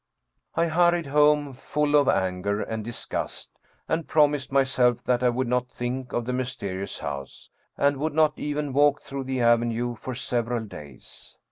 [0.55, 3.51] I hurried home full of anger and disgust,
[3.87, 8.33] and promised myself that I would not think of the mysterious house, and would not
[8.39, 11.37] even walk through the avenue for several days.